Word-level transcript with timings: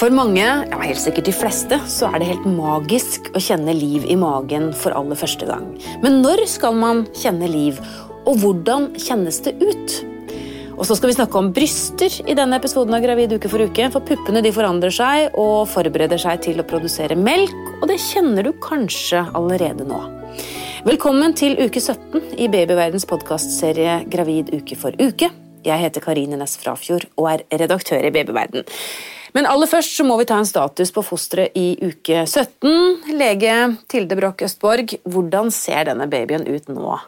For 0.00 0.08
mange, 0.08 0.40
ja 0.40 0.78
helt 0.80 0.96
sikkert 0.96 1.26
de 1.28 1.32
fleste, 1.36 1.76
så 1.92 2.06
er 2.08 2.22
det 2.22 2.30
helt 2.30 2.44
magisk 2.48 3.26
å 3.36 3.40
kjenne 3.44 3.74
liv 3.76 4.06
i 4.08 4.14
magen 4.16 4.70
for 4.72 4.96
aller 4.96 5.18
første 5.20 5.44
gang. 5.44 5.66
Men 6.00 6.22
når 6.22 6.46
skal 6.48 6.72
man 6.72 7.02
kjenne 7.12 7.50
liv, 7.52 7.76
og 8.24 8.38
hvordan 8.40 8.94
kjennes 8.96 9.42
det 9.44 9.52
ut? 9.60 9.98
Og 10.78 10.88
så 10.88 10.96
skal 10.96 11.12
vi 11.12 11.18
snakke 11.18 11.36
om 11.36 11.50
bryster 11.52 12.16
i 12.24 12.38
denne 12.38 12.56
episoden 12.56 12.96
av 12.96 13.04
Gravid 13.04 13.36
uke 13.36 13.52
for 13.52 13.60
uke. 13.60 13.90
For 13.92 14.08
puppene 14.08 14.40
de 14.40 14.54
forandrer 14.56 14.96
seg 14.96 15.36
og 15.36 15.68
forbereder 15.68 16.24
seg 16.24 16.40
til 16.48 16.64
å 16.64 16.68
produsere 16.72 17.20
melk, 17.20 17.52
og 17.82 17.90
det 17.92 18.00
kjenner 18.00 18.48
du 18.48 18.54
kanskje 18.56 19.26
allerede 19.36 19.84
nå. 19.84 20.00
Velkommen 20.88 21.36
til 21.36 21.60
uke 21.60 21.76
17 21.76 22.40
i 22.40 22.48
Babyverdens 22.48 23.04
podkastserie 23.04 24.00
Gravid 24.08 24.56
uke 24.56 24.80
for 24.80 24.96
uke. 24.96 25.28
Jeg 25.60 25.84
heter 25.84 26.00
Karine 26.00 26.40
Næss 26.40 26.56
Frafjord 26.56 27.10
og 27.20 27.34
er 27.36 27.48
redaktør 27.52 28.00
i 28.00 28.16
Babyverden. 28.16 28.64
Men 29.36 29.46
aller 29.46 29.70
først 29.70 29.94
så 29.96 30.04
må 30.06 30.16
vi 30.20 30.26
ta 30.28 30.40
en 30.40 30.48
status 30.48 30.90
på 30.94 31.04
fosteret 31.06 31.56
i 31.58 31.74
uke 31.78 32.24
17. 32.26 33.14
Lege 33.14 33.56
Tilde 33.90 34.18
Broch 34.18 34.42
Østborg, 34.46 34.96
hvordan 35.06 35.52
ser 35.54 35.86
denne 35.90 36.08
babyen 36.10 36.46
ut 36.48 36.70
nå? 36.72 36.98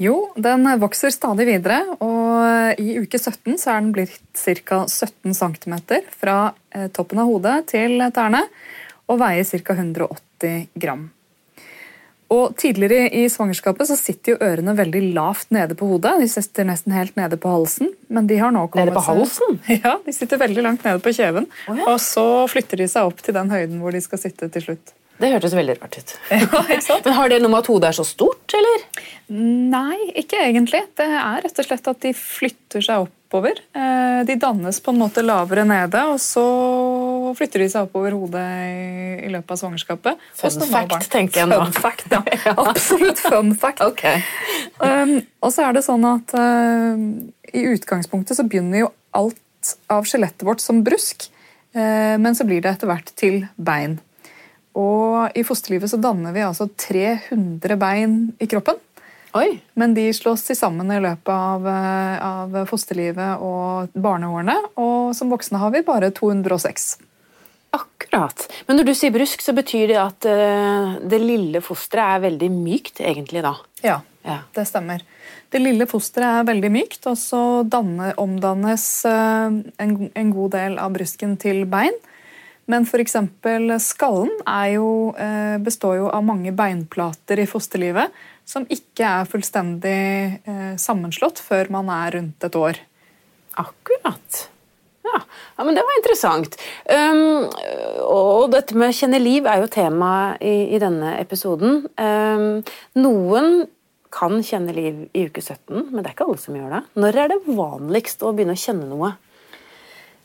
Jo, 0.00 0.30
den 0.40 0.64
vokser 0.80 1.12
stadig 1.12 1.44
videre, 1.44 1.82
og 2.00 2.80
i 2.80 2.94
uke 3.02 3.20
17 3.20 3.58
så 3.60 3.74
er 3.74 3.82
den 3.82 3.92
blitt 3.92 4.16
ca. 4.32 4.86
17 4.88 5.36
cm 5.36 5.74
fra 6.16 6.36
eh, 6.72 6.88
toppen 6.88 7.20
av 7.20 7.28
hodet 7.28 7.56
til 7.74 8.00
tærne, 8.16 8.46
og 9.12 9.20
veier 9.20 9.44
ca. 9.44 9.76
180 9.76 10.70
gram. 10.80 11.10
Og 12.30 12.52
Tidligere 12.60 13.08
i 13.10 13.24
svangerskapet 13.32 13.88
så 13.90 13.96
sitter 13.98 14.36
jo 14.36 14.38
ørene 14.46 14.74
veldig 14.78 15.00
lavt 15.16 15.50
nede 15.50 15.74
på 15.78 15.88
hodet. 15.90 16.12
De 16.22 16.28
sitter 16.30 16.68
nesten 16.68 16.94
helt 16.94 17.16
nede 17.18 17.36
på 17.42 17.50
halsen. 17.50 17.90
men 18.08 18.26
de 18.30 18.36
har 18.38 18.52
nå 18.54 18.68
kommet 18.70 18.86
Nede 18.92 18.94
på 18.94 19.02
halsen? 19.08 19.58
Ja, 19.84 19.96
De 20.06 20.12
sitter 20.14 20.38
veldig 20.38 20.62
langt 20.62 20.84
nede 20.86 21.02
på 21.02 21.10
kjeven. 21.16 21.48
Oh, 21.66 21.74
ja. 21.78 21.88
Og 21.90 21.98
så 22.00 22.26
flytter 22.52 22.76
de 22.84 22.88
seg 22.88 23.10
opp 23.10 23.20
til 23.26 23.34
den 23.34 23.50
høyden 23.50 23.80
hvor 23.82 23.90
de 23.92 24.00
skal 24.04 24.18
sitte 24.22 24.48
til 24.54 24.62
slutt. 24.68 24.94
Det 25.20 25.28
hørtes 25.34 25.52
veldig 25.52 25.74
rart 25.82 25.98
ut. 25.98 26.14
Ja? 26.30 26.62
Men 27.04 27.12
Har 27.18 27.28
det 27.28 27.40
noe 27.42 27.50
med 27.52 27.58
at 27.64 27.68
hodet 27.68 27.90
er 27.90 27.96
så 27.98 28.06
stort, 28.08 28.54
eller? 28.56 28.86
Nei, 29.34 29.98
ikke 30.22 30.38
egentlig. 30.46 30.80
Det 30.96 31.04
er 31.10 31.42
rett 31.44 31.58
og 31.60 31.66
slett 31.66 31.90
at 31.92 32.00
de 32.06 32.12
flytter 32.16 32.80
seg 32.86 33.04
oppover. 33.04 33.60
Eh, 33.76 34.22
De 34.30 34.38
dannes 34.40 34.78
på 34.80 34.94
en 34.94 35.02
måte 35.02 35.22
lavere 35.26 35.66
nede, 35.68 36.00
og 36.14 36.16
så 36.22 36.46
flytter 37.38 37.64
de 37.64 37.68
seg 37.72 37.86
opp 37.86 37.96
over 38.00 38.16
hodet 38.16 38.44
i, 39.24 39.30
løpet 39.32 39.54
av 39.54 39.60
svangerskapet. 39.62 40.24
Fun 40.38 40.66
fact, 40.70 41.08
tenker 41.12 41.42
jeg 41.42 41.50
nå. 41.50 41.60
Fun 41.62 41.76
fact, 41.76 42.06
ja. 42.14 42.54
Absolutt 42.54 43.22
fun 43.22 43.54
fact. 43.58 43.82
Okay. 43.84 44.22
Um, 44.78 45.18
og 45.44 45.54
så 45.54 45.68
er 45.68 45.78
det 45.78 45.84
sånn 45.86 46.06
at 46.08 46.34
uh, 46.36 47.00
i 47.54 47.64
utgangspunktet 47.72 48.38
så 48.38 48.46
begynner 48.46 48.84
jo 48.84 48.92
alt 49.16 49.74
av 49.92 50.06
skjelettet 50.08 50.46
vårt 50.46 50.62
som 50.64 50.84
brusk, 50.86 51.28
uh, 51.76 52.16
men 52.20 52.36
så 52.36 52.46
blir 52.48 52.64
det 52.64 52.74
etter 52.76 52.90
hvert 52.90 53.12
til 53.20 53.42
bein. 53.56 53.98
Og 54.78 55.34
i 55.34 55.42
fosterlivet 55.46 55.90
så 55.90 55.98
danner 55.98 56.34
vi 56.34 56.46
altså 56.46 56.68
300 56.78 57.76
bein 57.80 58.20
i 58.38 58.46
kroppen. 58.50 58.78
Oi. 59.38 59.60
Men 59.78 59.94
de 59.94 60.08
slås 60.14 60.42
til 60.46 60.58
sammen 60.58 60.90
i 60.90 60.98
løpet 61.02 61.30
av, 61.30 61.66
eh, 61.66 62.16
av 62.26 62.56
fosterlivet 62.66 63.42
og 63.42 63.94
barneårene. 63.94 64.56
Og 64.76 65.14
som 65.14 65.30
voksne 65.30 65.58
har 65.58 65.70
vi 65.70 65.82
bare 65.86 66.10
206. 66.10 66.96
Akkurat. 68.10 68.52
Men 68.66 68.80
når 68.80 68.88
du 68.88 68.94
sier 68.98 69.12
brusk, 69.14 69.42
så 69.42 69.52
betyr 69.54 69.92
det 69.92 69.98
at 70.00 70.26
eh, 70.26 70.94
det 71.06 71.20
lille 71.22 71.60
fosteret 71.62 72.16
er 72.16 72.24
veldig 72.24 72.48
mykt, 72.50 72.98
egentlig, 73.06 73.42
da? 73.46 73.54
Ja, 73.86 74.00
Ja. 74.26 74.40
det 74.52 74.66
stemmer. 74.66 75.00
Det 75.50 75.60
lille 75.62 75.86
fosteret 75.86 76.40
er 76.40 76.48
veldig 76.50 76.70
mykt, 76.74 77.06
og 77.06 77.16
så 77.16 77.62
danne, 77.62 78.12
omdannes 78.18 79.04
eh, 79.06 79.46
en, 79.78 79.94
en 80.10 80.34
god 80.34 80.50
del 80.56 80.78
av 80.82 80.90
brusken 80.92 81.38
til 81.38 81.62
bein. 81.70 81.94
Men 82.66 82.82
f.eks. 82.82 83.14
skallen 83.78 84.34
jo, 84.74 85.14
eh, 85.14 85.56
består 85.62 86.02
jo 86.02 86.10
av 86.10 86.26
mange 86.26 86.50
beinplater 86.50 87.38
i 87.38 87.46
fosterlivet 87.46 88.10
som 88.44 88.66
ikke 88.66 89.06
er 89.06 89.28
fullstendig 89.30 90.78
sammenslått 90.82 91.38
før 91.38 91.70
man 91.70 91.86
er 91.94 92.16
rundt 92.16 92.42
et 92.42 92.56
år. 92.58 92.80
Akkurat. 93.62 94.48
Ja. 95.10 95.20
ja, 95.58 95.64
men 95.66 95.76
det 95.76 95.82
var 95.86 95.98
interessant. 95.98 96.56
Um, 96.86 97.48
og 98.06 98.50
dette 98.54 98.76
med 98.78 98.92
å 98.92 98.96
kjenne 98.96 99.20
liv 99.22 99.48
er 99.50 99.62
jo 99.62 99.70
tema 99.72 100.12
i, 100.38 100.70
i 100.76 100.80
denne 100.82 101.16
episoden. 101.18 101.84
Um, 101.98 102.62
noen 103.00 103.64
kan 104.14 104.40
kjenne 104.42 104.74
liv 104.74 105.04
i 105.14 105.26
uke 105.28 105.42
17, 105.42 105.90
men 105.90 106.00
det 106.00 106.08
er 106.10 106.14
ikke 106.14 106.28
alle 106.28 106.42
som 106.42 106.56
gjør 106.58 106.76
det. 106.76 106.84
Når 107.02 107.18
er 107.22 107.32
det 107.32 107.42
vanligst 107.46 108.24
å 108.26 108.32
begynne 108.34 108.56
å 108.58 108.62
kjenne 108.62 108.88
noe? 108.90 109.12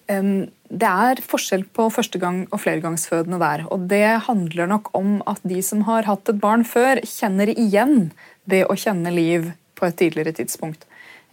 Um, 0.09 0.47
Det 0.65 0.89
er 0.89 1.21
forskjell 1.21 1.63
på 1.77 1.87
førstegang 1.93 2.45
og 2.49 2.59
flergangsfødende 2.61 3.37
der. 3.41 3.65
og 3.69 3.87
Det 3.89 4.25
handler 4.25 4.69
nok 4.69 4.89
om 4.97 5.21
at 5.29 5.41
de 5.45 5.61
som 5.61 5.85
har 5.85 6.09
hatt 6.09 6.29
et 6.29 6.41
barn 6.41 6.65
før, 6.65 7.01
kjenner 7.05 7.49
igjen 7.53 8.11
det 8.49 8.65
å 8.65 8.77
kjenne 8.77 9.13
liv 9.13 9.51
på 9.77 9.85
et 9.85 9.97
tidligere 9.97 10.33
tidspunkt. 10.33 10.85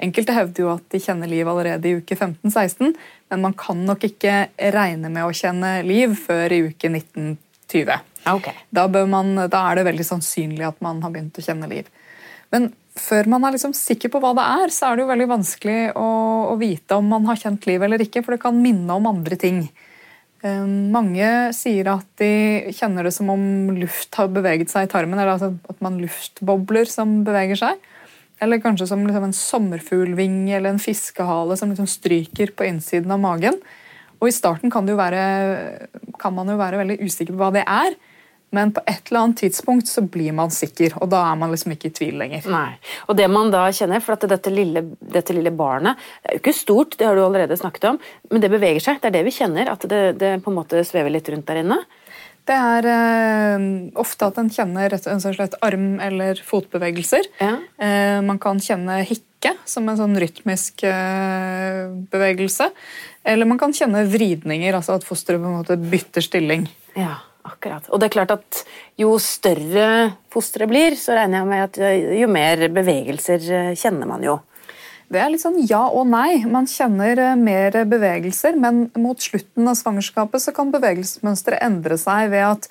Enkelte 0.02 0.34
hevder 0.34 0.64
jo 0.64 0.70
at 0.72 0.84
de 0.92 1.00
kjenner 1.02 1.30
liv 1.30 1.48
allerede 1.48 1.88
i 1.88 1.96
uke 2.00 2.16
15-16, 2.16 2.94
men 3.30 3.44
man 3.44 3.56
kan 3.58 3.84
nok 3.86 4.06
ikke 4.08 4.36
regne 4.74 5.10
med 5.12 5.26
å 5.26 5.34
kjenne 5.36 5.80
liv 5.86 6.16
før 6.18 6.54
i 6.54 6.62
uke 6.70 6.90
19-20. 6.90 8.08
Ok. 8.32 8.48
Da, 8.70 8.86
bør 8.90 9.08
man, 9.10 9.34
da 9.50 9.66
er 9.68 9.78
det 9.78 9.88
veldig 9.90 10.06
sannsynlig 10.06 10.66
at 10.68 10.80
man 10.84 11.02
har 11.04 11.12
begynt 11.14 11.38
å 11.38 11.44
kjenne 11.44 11.70
liv. 11.70 11.88
Men 12.52 12.70
før 12.98 13.30
man 13.32 13.46
er 13.46 13.54
liksom 13.54 13.72
sikker 13.76 14.12
på 14.12 14.20
hva 14.22 14.34
det 14.36 14.44
er, 14.64 14.74
så 14.74 14.90
er 14.90 14.98
det 14.98 15.06
jo 15.06 15.12
veldig 15.12 15.30
vanskelig 15.30 15.78
å, 15.98 16.08
å 16.52 16.58
vite 16.60 16.98
om 16.98 17.08
man 17.14 17.26
har 17.30 17.40
kjent 17.40 17.64
liv 17.68 17.82
eller 17.82 18.04
ikke, 18.04 18.24
for 18.24 18.36
det 18.36 18.42
kan 18.44 18.58
minne 18.60 18.98
om 18.98 19.08
andre 19.08 19.38
ting. 19.40 19.64
Eh, 20.42 20.66
Mange 20.92 21.30
sier 21.56 21.88
at 21.94 22.08
de 22.20 22.74
kjenner 22.76 23.08
det 23.08 23.14
som 23.16 23.30
om 23.32 23.72
luft 23.78 24.18
har 24.18 24.30
beveget 24.34 24.72
seg 24.72 24.86
i 24.86 24.92
tarmen, 24.92 25.18
eller 25.18 25.36
altså 25.36 25.54
at 25.72 25.80
man 25.84 26.00
luftbobler 26.02 26.90
som 26.90 27.22
beveger 27.26 27.62
seg. 27.62 27.90
Eller 28.42 28.62
kanskje 28.62 28.88
som 28.90 29.04
liksom 29.06 29.28
en 29.28 29.36
sommerfuglvinge 29.36 30.56
eller 30.56 30.74
en 30.74 30.82
fiskehale 30.82 31.56
som 31.56 31.70
liksom 31.70 31.86
stryker 31.86 32.50
på 32.56 32.66
innsiden 32.66 33.14
av 33.14 33.20
magen. 33.22 33.60
Og 34.22 34.30
I 34.30 34.34
starten 34.34 34.70
kan, 34.70 34.86
være, 34.86 35.22
kan 36.18 36.34
man 36.34 36.50
jo 36.50 36.58
være 36.58 36.80
veldig 36.82 36.98
usikker 37.02 37.34
på 37.34 37.40
hva 37.40 37.52
det 37.54 37.62
er, 37.66 37.94
men 38.52 38.70
på 38.76 38.82
et 38.84 39.08
eller 39.08 39.22
annet 39.22 39.40
tidspunkt 39.40 39.88
så 39.88 40.04
blir 40.04 40.34
man 40.36 40.52
sikker, 40.52 40.98
og 41.00 41.08
da 41.14 41.22
er 41.30 41.38
man 41.40 41.54
liksom 41.54 41.72
ikke 41.72 41.88
i 41.88 41.94
tvil 41.96 42.18
lenger. 42.20 42.44
Nei. 42.52 42.74
Og 43.08 43.16
det 43.16 43.26
man 43.32 43.50
da 43.50 43.64
kjenner, 43.72 44.02
for 44.04 44.14
at 44.14 44.26
dette 44.28 44.52
lille, 44.52 44.84
dette 45.00 45.32
lille 45.32 45.54
barnet 45.56 45.96
Det 45.96 46.28
er 46.28 46.36
jo 46.36 46.42
ikke 46.42 46.54
stort, 46.58 46.98
det 47.00 47.08
har 47.08 47.16
du 47.16 47.24
allerede 47.24 47.56
snakket 47.56 47.88
om, 47.94 47.98
men 48.30 48.44
det 48.44 48.52
beveger 48.52 48.84
seg. 48.84 49.00
Det 49.00 49.08
er 49.08 49.16
det 49.16 49.24
vi 49.30 49.34
kjenner, 49.38 49.72
at 49.72 49.88
det, 49.88 50.02
det 50.20 50.34
på 50.44 50.52
en 50.52 50.58
måte 50.60 50.84
svever 50.84 51.14
litt 51.14 51.32
rundt 51.32 51.48
der 51.48 51.62
inne. 51.62 51.80
Det 52.48 52.54
er 52.58 52.86
eh, 52.90 53.64
ofte 54.02 54.26
at 54.26 54.38
en 54.40 54.50
kjenner 54.50 54.90
rett- 54.90 55.06
og 55.06 55.22
slett 55.22 55.54
arm- 55.62 56.00
eller 56.02 56.40
fotbevegelser. 56.42 57.28
Ja. 57.38 57.54
Eh, 57.78 58.18
man 58.26 58.40
kan 58.42 58.58
kjenne 58.62 59.02
hikke 59.06 59.54
som 59.68 59.86
en 59.90 59.98
sånn 59.98 60.18
rytmisk 60.18 60.82
eh, 60.86 61.86
bevegelse. 62.10 62.70
Eller 63.22 63.46
man 63.46 63.60
kan 63.62 63.74
kjenne 63.74 64.02
vridninger, 64.10 64.74
altså 64.74 64.98
at 64.98 65.06
fosteret 65.06 65.42
på 65.42 65.50
en 65.50 65.60
måte 65.60 65.78
bytter 65.78 66.26
stilling. 66.26 66.66
Ja, 66.98 67.20
akkurat. 67.46 67.86
Og 67.90 68.02
det 68.02 68.10
er 68.10 68.16
klart 68.18 68.34
at 68.34 68.64
jo 68.98 69.14
større 69.22 70.16
fosteret 70.34 70.70
blir, 70.70 70.98
så 70.98 71.14
regner 71.18 71.42
jeg 71.42 71.50
med 71.52 71.66
at 71.68 71.78
eh, 71.78 72.16
jo 72.24 72.30
mer 72.30 72.66
bevegelser 72.74 73.52
eh, 73.54 73.74
kjenner 73.78 74.10
man 74.10 74.26
jo. 74.26 74.40
Det 75.12 75.20
er 75.20 75.30
litt 75.32 75.42
sånn 75.44 75.60
ja 75.68 75.82
og 75.92 76.06
nei. 76.08 76.40
Man 76.48 76.68
kjenner 76.70 77.20
eh, 77.20 77.36
mer 77.36 77.76
bevegelser, 77.88 78.56
men 78.60 78.86
mot 78.96 79.20
slutten 79.20 79.68
av 79.68 79.76
svangerskapet 79.78 80.44
så 80.44 80.54
kan 80.56 80.72
bevegelsesmønsteret 80.72 81.64
endre 81.64 81.98
seg 82.00 82.32
ved 82.32 82.46
at 82.48 82.68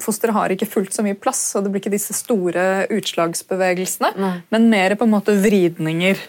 fosteret 0.00 0.32
har 0.36 0.52
ikke 0.54 0.68
fullt 0.70 0.94
så 0.94 1.04
mye 1.04 1.18
plass, 1.18 1.42
og 1.56 1.66
det 1.66 1.72
blir 1.72 1.82
ikke 1.82 1.92
disse 1.92 2.14
store 2.16 2.86
utslagsbevegelsene, 2.96 4.12
Nei. 4.16 4.36
men 4.54 4.70
mer 4.72 4.94
på 4.96 5.04
en 5.04 5.12
måte 5.12 5.34
vridninger. 5.36 6.22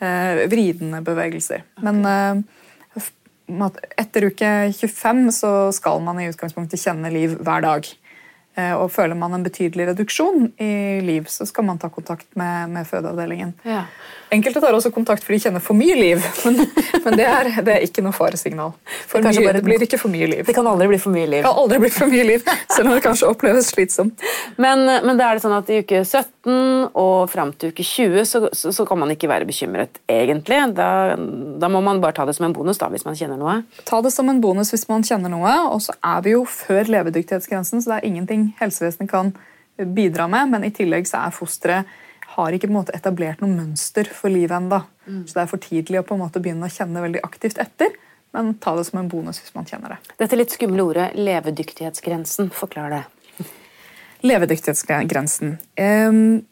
Eh, 0.00 0.46
vridende 0.48 1.02
bevegelser. 1.04 1.62
Men 1.84 1.98
eh, 2.08 3.08
etter 4.00 4.30
uke 4.30 4.50
25 4.72 5.26
så 5.36 5.50
skal 5.76 6.00
man 6.04 6.20
i 6.22 6.28
utgangspunktet 6.30 6.80
kjenne 6.80 7.10
liv 7.12 7.34
hver 7.44 7.64
dag. 7.66 7.88
Eh, 8.60 8.76
Og 8.80 8.90
føler 8.92 9.16
man 9.18 9.32
en 9.36 9.44
betydelig 9.46 9.86
reduksjon 9.92 10.50
i 10.60 11.00
liv, 11.04 11.26
så 11.32 11.46
skal 11.48 11.64
man 11.64 11.78
ta 11.80 11.88
kontakt 11.92 12.26
med, 12.36 12.68
med 12.74 12.86
fødeavdelingen. 12.88 13.54
Ja. 13.64 13.82
Enkelte 14.30 14.60
tar 14.62 14.76
også 14.76 14.92
kontakt 14.94 15.24
fordi 15.26 15.40
de 15.40 15.44
kjenner 15.48 15.62
for 15.64 15.74
mye 15.74 15.94
liv, 15.98 16.20
men, 16.46 16.60
men 17.04 17.16
det, 17.18 17.24
er, 17.26 17.48
det 17.66 17.72
er 17.74 17.82
ikke 17.86 18.02
noe 18.06 18.14
faresignal. 18.14 18.72
For 19.10 19.18
Det 19.24 19.32
mye, 19.34 19.46
bare- 19.48 19.58
det 19.58 19.64
blir 19.66 19.82
ikke 19.86 19.98
for 19.98 20.12
mye 20.12 20.28
liv. 20.30 20.44
Det 20.46 20.54
kan 20.54 20.66
aldri 20.70 20.86
bli 20.92 21.00
for 21.02 21.10
mye 21.14 21.26
Det 21.26 21.32
liv. 21.34 21.42
kan 21.48 21.58
aldri 21.64 21.80
bli 21.82 21.90
for 21.96 22.12
mye 22.12 22.26
liv, 22.28 22.44
selv 22.70 22.86
om 22.88 22.94
det 22.94 23.02
kanskje 23.08 23.30
oppleves 23.32 23.72
slitsomt. 23.74 24.22
Men, 24.62 24.84
men 24.86 25.18
det 25.18 25.26
er 25.26 25.34
det 25.40 25.42
sånn 25.46 25.56
at 25.58 25.70
i 25.74 25.80
uke 25.82 26.04
17 26.04 26.28
og 26.48 27.28
fram 27.28 27.50
til 27.52 27.74
uke 27.74 27.84
20 27.84 28.24
så, 28.24 28.40
så, 28.56 28.72
så 28.72 28.84
kan 28.88 29.00
man 29.02 29.12
ikke 29.12 29.28
være 29.28 29.44
bekymret, 29.48 30.00
egentlig. 30.08 30.60
Da, 30.76 31.16
da 31.60 31.68
må 31.68 31.82
man 31.84 32.00
bare 32.00 32.16
ta 32.16 32.24
det 32.28 32.36
som 32.38 32.46
en 32.48 32.54
bonus 32.56 32.80
da, 32.80 32.88
hvis 32.92 33.04
man 33.04 33.18
kjenner 33.18 33.40
noe. 33.40 33.58
Ta 33.88 34.00
det 34.00 34.12
som 34.14 34.28
en 34.32 34.40
bonus 34.40 34.72
hvis 34.72 34.86
man 34.88 35.04
kjenner 35.04 35.32
noe, 35.32 35.52
og 35.68 35.82
så 35.84 35.96
er 36.00 36.24
vi 36.24 36.32
jo 36.36 36.46
før 36.48 36.88
levedyktighetsgrensen, 36.96 37.84
så 37.84 37.92
det 37.92 37.98
er 37.98 38.08
ingenting 38.08 38.50
helsevesenet 38.60 39.10
kan 39.12 39.34
bidra 39.76 40.28
med, 40.32 40.54
men 40.54 40.64
i 40.68 40.72
tillegg 40.76 41.08
så 41.08 41.26
er 41.26 41.36
fosteret 41.36 41.98
har 42.30 42.54
ikke 42.54 42.68
på 42.68 42.74
en 42.74 42.78
måte 42.78 42.94
etablert 42.94 43.40
noe 43.42 43.50
mønster 43.50 44.06
for 44.14 44.32
livet 44.32 44.54
ennå. 44.54 44.78
Så 45.26 45.34
det 45.34 45.42
er 45.42 45.50
for 45.50 45.62
tidlig 45.62 45.98
å 46.00 46.06
på 46.06 46.14
en 46.14 46.22
måte 46.22 46.42
begynne 46.42 46.68
å 46.68 46.72
kjenne 46.72 47.02
veldig 47.02 47.24
aktivt 47.26 47.58
etter. 47.58 47.96
men 48.32 48.52
ta 48.62 48.76
det 48.76 48.84
som 48.86 49.00
en 49.00 49.08
bonus 49.10 49.40
hvis 49.42 49.56
man 49.56 49.66
kjenner 49.66 49.90
det. 49.90 50.12
Dette 50.20 50.36
litt 50.38 50.52
skumle 50.54 50.84
ordet 50.86 51.08
levedyktighetsgrensen, 51.18 52.52
forklar 52.54 52.92
det. 52.94 53.00
Levedyktighetsgrensen. 54.20 55.58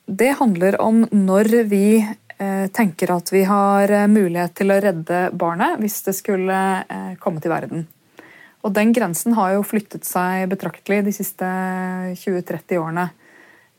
Det 0.06 0.28
handler 0.38 0.80
om 0.80 1.02
når 1.12 1.50
vi 1.68 2.00
eh, 2.38 2.66
tenker 2.72 3.10
at 3.12 3.32
vi 3.32 3.42
har 3.44 3.90
eh, 3.92 4.06
mulighet 4.08 4.54
til 4.56 4.72
å 4.72 4.80
redde 4.80 5.28
barnet 5.36 5.76
hvis 5.82 6.00
det 6.06 6.14
skulle 6.16 6.56
eh, 6.80 7.12
komme 7.20 7.40
til 7.44 7.52
verden. 7.52 7.84
Og 8.64 8.72
Den 8.74 8.92
grensen 8.96 9.36
har 9.36 9.52
jo 9.54 9.62
flyttet 9.66 10.04
seg 10.08 10.48
betraktelig 10.50 11.04
de 11.06 11.12
siste 11.14 11.46
20-30 12.18 12.78
årene. 12.80 13.08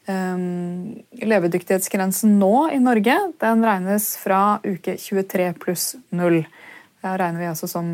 Levedyktighetsgrensen 0.10 2.40
nå 2.40 2.70
i 2.74 2.80
Norge 2.82 3.18
den 3.44 3.66
regnes 3.68 4.18
fra 4.18 4.58
uke 4.64 4.96
23 4.98 5.52
pluss 5.60 5.96
0. 6.16 6.40
Da 7.04 7.18
regner 7.20 7.44
vi 7.44 7.52
altså 7.52 7.68
som 7.70 7.92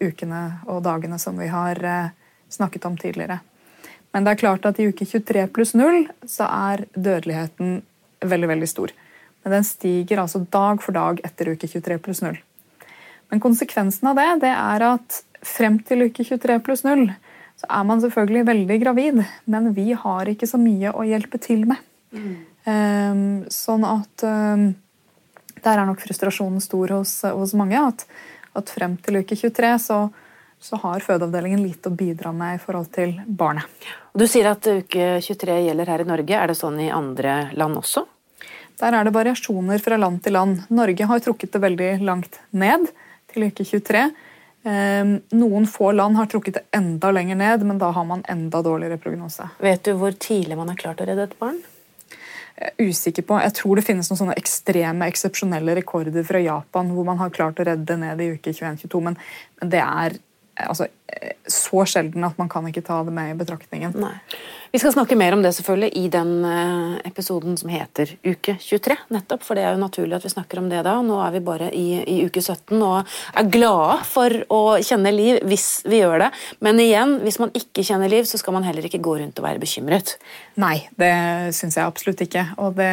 ukene 0.00 0.42
og 0.64 0.82
dagene 0.88 1.20
som 1.22 1.38
vi 1.38 1.46
har 1.52 1.78
snakket 2.50 2.88
om 2.88 2.96
tidligere. 2.98 3.38
Men 4.12 4.24
det 4.24 4.34
er 4.34 4.42
klart 4.42 4.66
at 4.68 4.78
i 4.80 4.88
uke 4.90 5.06
23 5.08 5.46
pluss 5.54 5.72
0 5.78 6.04
så 6.28 6.48
er 6.48 6.84
dødeligheten 6.92 7.80
veldig, 8.20 8.48
veldig 8.50 8.68
stor. 8.68 8.92
Men 9.42 9.56
den 9.56 9.66
stiger 9.66 10.22
altså 10.22 10.44
dag 10.52 10.82
for 10.84 10.94
dag 10.96 11.20
etter 11.26 11.52
uke 11.54 11.68
23 11.68 11.98
pluss 12.04 12.22
0. 12.24 12.36
Men 13.32 13.42
konsekvensen 13.42 14.10
av 14.10 14.20
det, 14.20 14.28
det 14.44 14.52
er 14.52 14.86
at 14.92 15.22
frem 15.42 15.80
til 15.86 16.06
uke 16.06 16.26
23 16.28 16.58
pluss 16.64 16.84
0 16.86 17.08
så 17.62 17.68
er 17.78 17.86
man 17.86 18.00
selvfølgelig 18.02 18.46
veldig 18.48 18.76
gravid, 18.82 19.18
men 19.44 19.68
vi 19.76 19.92
har 19.94 20.28
ikke 20.28 20.48
så 20.50 20.58
mye 20.58 20.90
å 20.98 21.04
hjelpe 21.06 21.38
til 21.38 21.66
med. 21.68 21.78
Mm. 22.10 22.32
Um, 22.66 23.20
sånn 23.52 23.84
at 23.86 24.24
um, 24.26 24.64
der 25.62 25.78
er 25.78 25.86
nok 25.86 26.02
frustrasjonen 26.02 26.62
stor 26.64 26.96
hos, 26.96 27.20
hos 27.22 27.54
mange. 27.58 27.78
at 27.78 28.06
at 28.58 28.72
frem 28.72 28.98
til 29.00 29.20
uke 29.22 29.36
23 29.38 29.72
så, 29.80 29.98
så 30.62 30.78
har 30.78 31.02
fødeavdelingen 31.02 31.62
lite 31.62 31.90
å 31.90 31.96
bidra 31.98 32.32
med 32.36 32.56
i 32.56 32.62
forhold 32.62 32.92
til 32.94 33.16
barnet. 33.26 33.66
Du 34.14 34.26
sier 34.30 34.52
at 34.52 34.66
uke 34.66 35.16
23 35.24 35.58
gjelder 35.66 35.90
her 35.90 36.04
i 36.04 36.08
Norge. 36.08 36.38
Er 36.38 36.52
det 36.52 36.58
sånn 36.58 36.78
i 36.80 36.90
andre 36.94 37.50
land 37.58 37.80
også? 37.80 38.04
Der 38.80 38.94
er 38.96 39.06
det 39.06 39.14
variasjoner 39.14 39.82
fra 39.82 39.98
land 39.98 40.22
til 40.22 40.36
land. 40.38 40.62
Norge 40.70 41.08
har 41.10 41.24
trukket 41.24 41.54
det 41.54 41.62
veldig 41.62 41.90
langt 42.06 42.38
ned 42.54 42.86
til 43.32 43.48
uke 43.48 43.66
23. 43.66 44.06
Ehm, 44.70 45.16
noen 45.34 45.66
få 45.66 45.90
land 45.96 46.16
har 46.18 46.30
trukket 46.30 46.60
det 46.60 46.64
enda 46.78 47.10
lenger 47.10 47.38
ned, 47.38 47.66
men 47.66 47.82
da 47.82 47.90
har 47.94 48.06
man 48.06 48.24
enda 48.30 48.62
dårligere 48.62 49.00
prognose. 49.02 49.48
Vet 49.62 49.84
du 49.86 49.96
hvor 49.98 50.14
tidlig 50.14 50.58
man 50.58 50.70
har 50.70 50.78
klart 50.78 51.02
å 51.02 51.08
redde 51.08 51.30
et 51.30 51.38
barn? 51.42 51.62
usikker 52.78 53.24
på. 53.26 53.38
Jeg 53.42 53.54
tror 53.58 53.78
det 53.78 53.84
finnes 53.86 54.08
noen 54.10 54.20
sånne 54.20 54.36
ekstreme, 54.38 55.08
eksepsjonelle 55.10 55.74
rekorder 55.80 56.26
fra 56.26 56.40
Japan 56.42 56.92
hvor 56.94 57.06
man 57.08 57.20
har 57.22 57.32
klart 57.34 57.60
å 57.60 57.66
redde 57.66 57.96
ned 57.98 58.20
i 58.22 58.28
uke 58.36 58.52
21-22, 58.52 59.00
men, 59.06 59.16
men, 59.60 59.72
det 59.72 59.82
er 59.82 60.18
altså, 60.56 60.88
så 61.46 61.84
sjelden 61.88 62.24
at 62.26 62.38
man 62.40 62.48
kan 62.50 62.66
ikke 62.68 62.84
ta 62.84 63.00
det 63.06 63.12
med 63.14 63.32
i 63.32 63.38
betraktningen. 63.38 63.94
Nei. 64.00 64.14
Vi 64.72 64.80
skal 64.80 64.94
snakke 64.94 65.16
mer 65.20 65.34
om 65.36 65.42
det 65.44 65.50
selvfølgelig 65.52 65.90
i 66.00 66.06
den 66.08 66.30
eh, 66.48 66.94
episoden 67.04 67.58
som 67.60 67.68
heter 67.68 68.14
Uke 68.24 68.54
23. 68.56 68.96
nettopp, 69.12 69.42
For 69.44 69.58
det 69.58 69.66
er 69.66 69.74
jo 69.74 69.82
naturlig 69.82 70.16
at 70.16 70.24
vi 70.24 70.32
snakker 70.32 70.62
om 70.62 70.70
det 70.70 70.80
da. 70.86 70.94
Nå 71.04 71.18
er 71.20 71.34
vi 71.34 71.42
bare 71.44 71.68
i, 71.76 71.86
i 72.08 72.16
uke 72.24 72.40
17 72.40 72.78
og 72.78 73.10
er 73.36 73.50
glade 73.52 73.98
for 74.08 74.32
å 74.48 74.62
kjenne 74.80 75.12
liv 75.12 75.42
hvis 75.50 75.66
vi 75.84 76.00
gjør 76.00 76.24
det. 76.24 76.30
Men 76.64 76.80
igjen, 76.80 77.18
hvis 77.26 77.36
man 77.42 77.52
ikke 77.58 77.84
kjenner 77.84 78.12
liv, 78.12 78.24
så 78.28 78.40
skal 78.40 78.56
man 78.56 78.64
heller 78.64 78.88
ikke 78.88 79.02
gå 79.04 79.18
rundt 79.20 79.42
og 79.42 79.48
være 79.48 79.60
bekymret. 79.60 80.16
Nei, 80.62 80.78
det 80.96 81.12
syns 81.58 81.76
jeg 81.76 81.84
absolutt 81.84 82.24
ikke. 82.24 82.46
Og 82.64 82.72
det, 82.80 82.92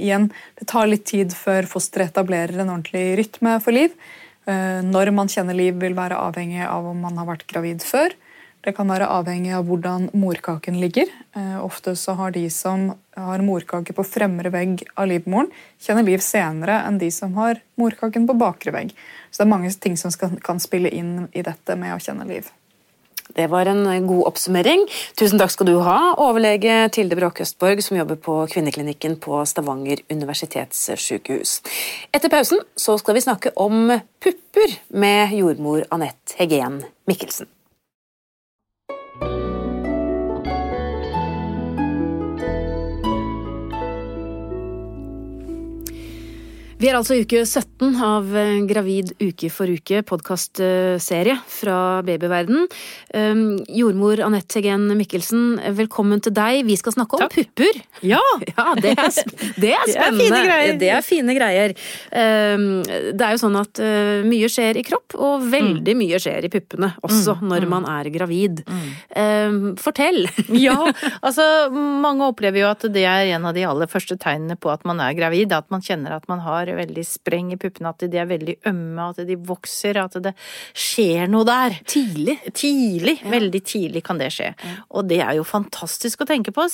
igjen, 0.00 0.32
det 0.58 0.66
tar 0.74 0.90
litt 0.90 1.06
tid 1.14 1.34
før 1.38 1.70
fosteret 1.70 2.10
etablerer 2.10 2.58
en 2.58 2.74
ordentlig 2.74 3.06
rytme 3.22 3.60
for 3.62 3.76
liv. 3.76 3.94
Eh, 4.46 4.80
når 4.84 5.10
man 5.16 5.30
kjenner 5.32 5.56
liv, 5.56 5.76
vil 5.80 5.96
være 5.96 6.18
avhengig 6.20 6.64
av 6.66 6.86
om 6.90 7.00
man 7.06 7.18
har 7.20 7.28
vært 7.30 7.46
gravid 7.50 7.84
før. 7.84 8.16
Det 8.64 8.72
kan 8.72 8.88
være 8.88 9.10
avhengig 9.12 9.52
av 9.52 9.66
hvordan 9.68 10.08
morkaken 10.16 10.78
ligger. 10.80 11.10
Eh, 11.36 11.56
ofte 11.60 11.92
så 12.00 12.14
har 12.16 12.32
de 12.32 12.46
som 12.50 12.90
har 13.16 13.44
morkake 13.44 13.92
på 13.92 14.06
fremre 14.08 14.52
vegg 14.52 14.86
av 14.96 15.10
livmoren, 15.10 15.50
kjenner 15.80 16.06
liv 16.06 16.24
senere 16.24 16.80
enn 16.86 16.98
de 17.00 17.10
som 17.12 17.36
har 17.36 17.60
morkaken 17.80 18.28
på 18.28 18.38
bakre 18.40 18.72
vegg. 18.72 18.94
Så 19.30 19.42
det 19.42 19.46
er 19.48 19.52
mange 19.52 19.72
ting 19.76 19.98
som 20.00 20.12
kan 20.40 20.60
spille 20.62 20.92
inn 20.92 21.28
i 21.32 21.44
dette 21.44 21.76
med 21.76 21.92
å 21.92 22.00
kjenne 22.00 22.28
liv. 22.28 22.48
Det 23.34 23.48
var 23.50 23.66
en 23.70 24.06
god 24.06 24.28
oppsummering. 24.30 24.84
Tusen 25.18 25.40
takk 25.40 25.52
skal 25.54 25.68
du 25.70 25.74
ha, 25.84 25.98
overlege 26.22 26.84
Tilde 26.94 27.18
Bråk 27.18 27.42
Østborg, 27.44 27.82
som 27.84 27.98
jobber 27.98 28.20
på 28.20 28.36
kvinneklinikken 28.52 29.18
på 29.22 29.42
Stavanger 29.48 30.04
universitetssykehus. 30.12 31.58
Etter 32.14 32.32
pausen 32.32 32.62
så 32.78 32.98
skal 33.02 33.18
vi 33.18 33.26
snakke 33.26 33.54
om 33.58 33.90
pupper 34.22 34.78
med 34.94 35.34
jordmor 35.38 35.86
Anette 35.94 36.38
Hegen 36.38 36.82
Mikkelsen. 37.10 37.50
Vi 46.84 46.90
er 46.90 46.98
altså 46.98 47.14
i 47.16 47.22
uke 47.24 47.40
17 47.48 47.94
av 48.04 48.26
eh, 48.36 48.58
Gravid 48.68 49.14
uke 49.16 49.48
for 49.48 49.70
uke, 49.72 50.02
podkastserie 50.04 51.38
fra 51.48 51.76
babyverden. 52.04 52.66
Um, 53.16 53.54
jordmor 53.72 54.20
Anette 54.20 54.58
Hegen 54.58 54.90
Mikkelsen, 54.98 55.62
velkommen 55.78 56.20
til 56.20 56.34
deg. 56.36 56.58
Vi 56.68 56.76
skal 56.76 56.92
snakke 56.92 57.16
om 57.16 57.22
Takk. 57.22 57.38
pupper. 57.38 57.78
Ja! 58.04 58.20
ja 58.50 58.66
det, 58.76 58.92
er, 58.98 59.16
det, 59.56 59.70
er, 59.72 59.86
spennende. 59.94 59.94
Det 59.94 60.02
er 60.04 60.18
fine 60.18 60.42
greier. 60.42 60.76
Det 60.82 60.90
er 60.92 61.06
fine 61.06 61.38
greier. 61.38 61.74
Um, 62.12 62.66
det 62.84 63.30
er 63.30 63.32
jo 63.32 63.40
sånn 63.46 63.56
at 63.62 63.80
uh, 63.80 64.20
mye 64.28 64.52
skjer 64.52 64.82
i 64.82 64.84
kropp, 64.84 65.16
og 65.16 65.48
veldig 65.56 65.96
mm. 65.96 66.02
mye 66.04 66.20
skjer 66.20 66.50
i 66.50 66.52
puppene 66.52 66.92
også 67.00 67.38
mm. 67.40 67.48
når 67.48 67.64
mm. 67.64 67.74
man 67.78 67.88
er 67.94 68.12
gravid. 68.18 68.60
Mm. 68.68 68.84
Um, 69.16 69.58
fortell! 69.80 70.26
ja, 70.66 70.76
altså 71.22 71.48
mange 71.72 72.28
opplever 72.28 72.66
jo 72.66 72.68
at 72.74 72.84
det 72.92 73.08
er 73.08 73.32
en 73.38 73.48
av 73.48 73.56
de 73.56 73.64
aller 73.72 73.88
første 73.88 74.20
tegnene 74.20 74.60
på 74.60 74.68
at 74.76 74.84
man 74.84 75.00
er 75.00 75.16
gravid. 75.16 75.56
At 75.56 75.72
man 75.72 75.80
kjenner 75.80 76.18
at 76.20 76.28
man 76.28 76.44
har 76.44 76.73
veldig 76.78 77.04
spreng 77.08 77.52
i 77.54 77.58
puppene, 77.60 77.92
at 77.94 78.06
de 78.10 78.20
er 78.20 78.30
veldig 78.30 78.56
ømme, 78.70 79.10
at 79.10 79.22
de 79.28 79.38
vokser, 79.50 80.00
at 80.00 80.18
det 80.24 80.34
skjer 80.72 81.30
noe 81.32 81.46
der. 81.48 81.78
Tidlig. 81.88 82.38
Tidlig. 82.52 83.18
Ja. 83.22 83.34
Veldig 83.36 83.62
tidlig 83.64 84.04
kan 84.06 84.20
det 84.20 84.32
skje. 84.34 84.52
Ja. 84.54 84.74
Og 84.94 85.08
det 85.10 85.22
er 85.24 85.38
jo 85.38 85.46
fantastisk 85.48 86.24
å 86.24 86.28
tenke 86.28 86.54
på 86.54 86.66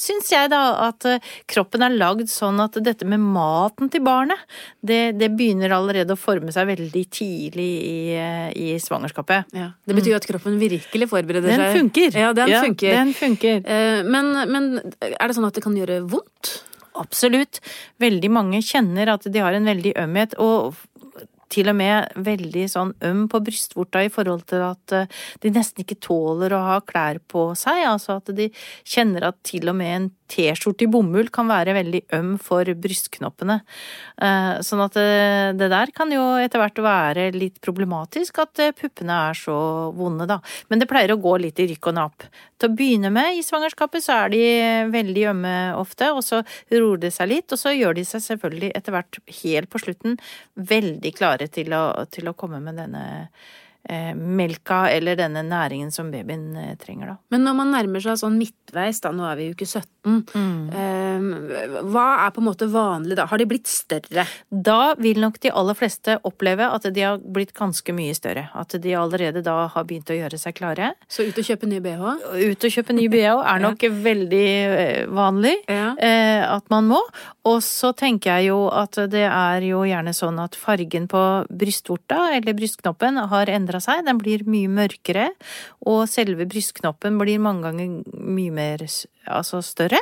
syns 0.00 0.30
jeg 0.32 0.50
da 0.52 0.60
at 0.88 1.06
eh, 1.08 1.22
kroppen 1.50 1.84
er 1.86 1.94
lagd 1.94 2.30
sånn 2.32 2.60
at 2.62 2.76
dette 2.84 3.06
med 3.08 3.22
maten 3.22 3.90
til 3.92 4.02
barnet, 4.04 4.40
det, 4.82 5.16
det 5.18 5.30
begynner 5.36 5.74
allerede 5.76 6.16
å 6.16 6.20
forme 6.20 6.54
seg 6.54 6.68
veldig 6.72 7.04
tidlig 7.14 7.70
i, 7.84 7.96
eh, 8.18 8.50
i 8.50 8.68
svangerskapet. 8.82 9.54
Ja, 9.56 9.70
det 9.86 9.98
betyr 9.98 10.14
mm. 10.14 10.20
at 10.20 10.28
kroppen 10.32 10.60
virkelig 10.62 11.10
forbereder 11.10 11.50
den 11.50 11.62
seg. 11.62 11.78
Funker. 11.78 12.20
Ja, 12.24 12.34
den 12.36 12.54
ja, 12.54 12.62
funker. 12.64 13.00
Den 13.00 13.16
funker. 13.16 13.64
Eh, 13.64 14.04
men, 14.06 14.32
men 14.50 14.70
er 15.10 15.26
det 15.26 15.38
sånn 15.38 15.48
at 15.48 15.56
det 15.56 15.64
kan 15.64 15.76
gjøre 15.78 16.02
vondt? 16.10 16.56
Absolutt. 16.94 17.60
Veldig 18.02 18.30
mange 18.30 18.62
kjenner 18.62 19.10
at 19.16 19.26
de 19.26 19.42
har 19.42 19.56
en 19.56 19.66
veldig 19.66 19.96
ømhet, 20.04 20.36
og 20.38 20.76
til 21.54 21.70
og 21.70 21.76
med 21.78 22.14
veldig 22.26 22.64
sånn 22.70 22.92
øm 23.06 23.24
på 23.30 23.40
brystvorta 23.46 24.02
i 24.04 24.10
forhold 24.12 24.44
til 24.50 24.64
at 24.66 24.94
eh, 24.96 25.20
de 25.42 25.52
nesten 25.54 25.84
ikke 25.84 26.00
tåler 26.02 26.54
å 26.54 26.62
ha 26.66 26.78
klær 26.86 27.20
på 27.30 27.50
seg. 27.58 27.84
Altså 27.90 28.18
at 28.18 28.32
de 28.36 28.48
kjenner 28.82 29.28
at 29.30 29.38
til 29.46 29.70
og 29.70 29.78
med 29.78 29.94
en 29.94 30.08
T-skjorte 30.30 30.86
i 30.86 30.90
bomull 30.90 31.28
kan 31.34 31.48
være 31.50 31.74
veldig 31.76 32.02
øm 32.16 32.34
for 32.42 32.68
brystknoppene. 32.80 33.58
Eh, 34.24 34.50
sånn 34.64 34.82
at 34.84 34.98
eh, 35.00 35.50
det 35.56 35.68
der 35.72 35.92
kan 35.94 36.12
jo 36.12 36.22
etter 36.40 36.62
hvert 36.62 36.80
være 36.84 37.28
litt 37.36 37.60
problematisk, 37.64 38.40
at 38.42 38.62
puppene 38.78 39.18
er 39.30 39.38
så 39.38 39.56
vonde, 39.96 40.28
da. 40.30 40.40
Men 40.70 40.82
det 40.82 40.88
pleier 40.90 41.14
å 41.14 41.20
gå 41.20 41.36
litt 41.42 41.60
i 41.60 41.68
rykk 41.72 41.90
og 41.92 41.98
napp. 41.98 42.28
Til 42.58 42.70
å 42.70 42.76
begynne 42.78 43.12
med 43.14 43.38
i 43.38 43.44
svangerskapet 43.44 44.04
så 44.04 44.20
er 44.24 44.32
de 44.34 44.44
veldig 44.94 45.26
ømme 45.34 45.56
ofte, 45.80 46.12
og 46.14 46.22
så 46.24 46.42
roer 46.72 47.04
det 47.04 47.12
seg 47.16 47.30
litt, 47.32 47.52
og 47.52 47.60
så 47.60 47.74
gjør 47.74 47.98
de 47.98 48.06
seg 48.08 48.24
selvfølgelig 48.24 48.72
etter 48.78 48.96
hvert 48.96 49.20
helt 49.42 49.72
på 49.72 49.82
slutten 49.82 50.16
veldig 50.54 51.14
klare 51.16 51.50
til 51.52 51.74
å, 51.76 51.84
til 52.10 52.30
å 52.30 52.36
komme 52.38 52.62
med 52.64 52.80
denne 52.80 53.04
eh, 53.04 53.52
melka 54.16 54.86
eller 54.90 55.18
denne 55.18 55.42
næringen 55.44 55.92
som 55.92 56.10
babyen 56.12 56.56
eh, 56.56 56.74
trenger, 56.80 57.14
da. 57.14 57.16
Men 57.34 57.44
når 57.44 57.56
man 57.58 57.72
nærmer 57.74 58.02
seg 58.04 58.16
sånn 58.20 58.38
midtveis, 58.40 59.02
da, 59.04 59.12
nå 59.12 59.26
er 59.28 59.36
vi 59.38 59.48
i 59.48 59.54
uke 59.54 59.66
17, 59.68 60.22
mm. 60.32 60.70
eh, 60.72 61.82
hva 61.92 62.06
er 62.24 62.32
på 62.34 62.42
en 62.42 62.48
måte 62.48 62.68
vanlig 62.72 63.18
da? 63.18 63.26
Har 63.30 63.40
de 63.40 63.48
blitt 63.48 63.68
større? 63.70 64.26
Da 64.48 64.94
vil 65.00 65.20
nok 65.22 65.36
de 65.42 65.52
aller 65.52 65.76
fleste 65.78 66.16
oppleve 66.24 66.68
at 66.70 66.88
de 66.94 67.04
har 67.04 67.20
blitt 67.20 67.54
ganske 67.56 67.96
mye 67.96 68.14
større. 68.16 68.46
At 68.56 68.76
de 68.80 68.96
allerede 68.96 69.44
da 69.44 69.66
har 69.72 69.88
begynt 69.88 70.12
å 70.12 70.16
gjøre 70.16 70.40
seg 70.40 70.56
klare. 70.56 70.94
Så 71.08 71.26
ut 71.28 71.38
og 71.40 71.48
kjøpe 71.48 71.68
ny 71.68 71.80
bh? 71.84 72.04
Ut 72.32 72.68
og 72.68 72.76
kjøpe 72.78 72.96
ny 72.96 73.08
bh 73.12 73.44
er 73.44 73.62
nok 73.66 73.84
ja. 73.84 73.92
veldig 74.08 74.48
eh, 74.64 75.04
vanlig 75.12 75.56
ja. 75.68 75.92
eh, 75.98 76.42
at 76.48 76.68
man 76.72 76.88
må. 76.92 77.00
Og 77.44 77.60
så 77.64 77.92
tenker 77.96 78.38
jeg 78.38 78.48
jo 78.52 78.64
at 78.72 78.96
det 79.12 79.26
er 79.28 79.64
jo 79.66 79.82
gjerne 79.84 80.14
sånn 80.16 80.40
at 80.40 80.56
fargen 80.56 81.08
på 81.10 81.22
brystvorta 81.52 82.30
eller 82.38 82.56
brystknoppen 82.56 83.20
har 83.30 83.52
endra 83.52 83.73
endra 83.74 83.82
seg. 83.82 84.04
Den 84.06 84.20
blir 84.20 84.44
mye 84.46 84.70
mørkere, 84.70 85.30
og 85.86 86.06
selve 86.08 86.46
brystknoppen 86.46 87.18
blir 87.18 87.42
mange 87.42 87.66
ganger 87.66 88.02
mye 88.14 88.54
mer 88.54 88.86
altså 89.26 89.60
større 89.64 90.00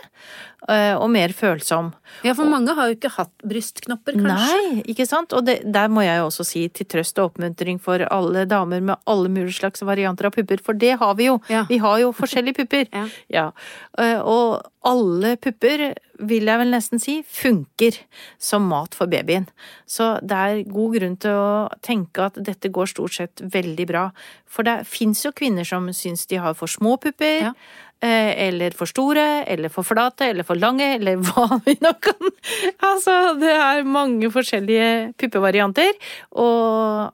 eh, 0.69 0.95
og 0.97 1.09
mer 1.13 1.33
følsom. 1.37 1.93
Ja, 2.27 2.35
for 2.39 2.49
mange 2.51 2.75
har 2.77 2.89
jo 2.91 2.97
ikke 2.97 3.11
hatt 3.17 3.33
brystknopper, 3.47 4.17
kanskje. 4.19 4.59
Nei, 4.59 4.83
ikke 4.93 5.07
sant? 5.09 5.33
Og 5.37 5.47
det, 5.47 5.61
der 5.73 5.89
må 5.93 6.05
jeg 6.07 6.19
jo 6.21 6.29
også 6.31 6.47
si 6.47 6.65
til 6.75 6.87
trøst 6.93 7.19
og 7.23 7.33
oppmuntring 7.33 7.81
for 7.83 8.03
alle 8.09 8.45
damer 8.51 8.83
med 8.83 8.97
alle 9.11 9.31
mulige 9.33 9.59
slags 9.61 9.83
varianter 9.87 10.29
av 10.31 10.37
pupper, 10.37 10.63
for 10.65 10.79
det 10.79 10.97
har 11.03 11.15
vi 11.19 11.29
jo. 11.31 11.39
Ja. 11.53 11.65
Vi 11.71 11.79
har 11.83 11.99
jo 12.05 12.13
forskjellige 12.17 12.63
pupper. 12.63 12.87
Ja. 13.03 13.07
Ja. 13.33 13.47
Eh, 13.99 14.19
Og 14.23 14.63
alle 14.87 15.37
pupper, 15.39 15.93
vil 16.23 16.47
jeg 16.47 16.59
vel 16.61 16.71
nesten 16.75 17.01
si, 17.03 17.21
funker 17.27 17.97
som 18.39 18.67
mat 18.71 18.95
for 18.95 19.11
babyen. 19.11 19.47
Så 19.87 20.17
det 20.23 20.39
er 20.39 20.61
god 20.71 20.97
grunn 20.97 21.17
til 21.23 21.39
å 21.39 21.69
tenke 21.83 22.27
at 22.29 22.39
dette 22.39 22.71
går 22.75 22.91
stort 22.91 23.15
sett 23.17 23.43
veldig 23.43 23.87
bra. 23.91 24.05
For 24.47 24.67
det 24.67 24.83
fins 24.91 25.23
jo 25.25 25.33
kvinner 25.35 25.67
som 25.67 25.87
syns 25.95 26.27
de 26.31 26.39
har 26.43 26.55
for 26.59 26.71
små 26.71 26.97
pupper. 27.03 27.49
Ja. 27.49 27.53
Eh, 28.03 28.33
Eller 28.49 28.75
for 28.77 28.91
store, 28.91 29.45
eller 29.47 29.73
for 29.73 29.87
flate, 29.87 30.29
eller 30.33 30.47
for 30.47 30.59
lange, 30.59 30.95
eller 30.99 31.17
hva 31.27 31.61
vi 31.67 31.77
nå 31.81 31.95
kan. 32.03 32.31
Altså, 32.83 33.17
det 33.41 33.55
er 33.57 33.89
mange 33.89 34.31
forskjellige 34.35 35.15
puppevarianter. 35.21 35.93
Og 36.37 37.13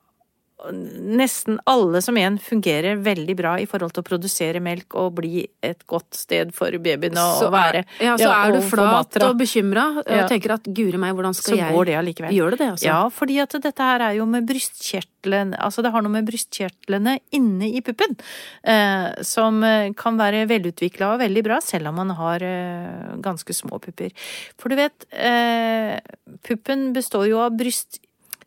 nesten 0.68 1.58
alle 1.70 2.00
som 2.02 2.16
en 2.18 2.38
fungerer 2.42 2.98
veldig 3.04 3.34
bra 3.38 3.52
i 3.62 3.66
forhold 3.70 3.92
til 3.94 4.02
å 4.02 4.06
produsere 4.08 4.60
melk 4.62 4.96
og 4.98 5.12
bli 5.20 5.44
et 5.64 5.84
godt 5.86 6.18
sted 6.18 6.50
for 6.56 6.74
babyene 6.82 7.14
å 7.22 7.36
Så 7.38 7.50
være. 7.54 7.84
ja, 8.02 8.16
så 8.18 8.30
er 8.34 8.56
du 8.56 8.60
flat 8.66 9.18
og 9.22 9.36
bekymra 9.38 9.84
og 10.02 10.24
tenker 10.30 10.56
at 10.56 10.66
guri 10.66 10.98
meg, 10.98 11.14
hvordan 11.14 11.36
skal 11.36 11.54
Så 11.54 11.60
jeg 11.60 11.76
går 11.76 11.90
det 11.90 11.96
allikevel. 12.00 12.34
Gjør 12.34 12.50
det 12.56 12.58
det, 12.64 12.70
altså? 12.74 12.88
Ja, 12.88 12.98
fordi 13.14 13.38
at 13.44 13.54
dette 13.68 13.86
her 13.90 14.04
er 14.08 14.18
jo 14.18 14.26
med 14.26 14.48
brystkjertlene 14.50 15.58
Altså 15.58 15.82
det 15.82 15.90
har 15.94 16.02
noe 16.04 16.12
med 16.14 16.26
brystkjertlene 16.28 17.16
inne 17.34 17.70
i 17.74 17.80
puppen 17.84 18.16
eh, 18.62 19.22
som 19.26 19.62
eh, 19.66 19.90
kan 19.98 20.18
være 20.18 20.44
velutvikla 20.50 21.14
og 21.14 21.22
veldig 21.22 21.42
bra, 21.46 21.60
selv 21.64 21.90
om 21.90 21.98
man 22.02 22.10
har 22.18 22.42
eh, 22.46 23.16
ganske 23.24 23.54
små 23.54 23.78
pupper. 23.82 24.10
For 24.58 24.70
du 24.70 24.78
vet, 24.78 25.06
eh, 25.12 25.98
puppen 26.46 26.92
består 26.96 27.28
jo 27.30 27.42
av 27.42 27.56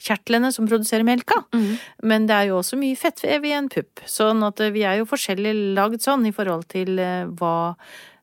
brystkjertlene 0.02 0.52
som 0.52 0.68
produserer 0.68 1.04
melka. 1.04 1.44
Mm. 1.54 1.78
Men 2.04 2.28
det 2.28 2.36
er 2.36 2.50
jo 2.50 2.60
også 2.60 2.78
mye 2.78 2.96
fettvev 2.96 3.46
i 3.46 3.54
en 3.54 3.70
pupp, 3.70 4.02
sånn 4.06 4.44
at 4.44 4.60
eh, 4.60 4.72
vi 4.72 4.84
er 4.84 5.00
jo 5.00 5.06
forskjellig 5.06 5.76
lagd 5.76 6.02
sånn 6.02 6.26
i 6.26 6.32
forhold 6.32 6.68
til 6.70 7.00
eh, 7.00 7.26
hva 7.28 7.76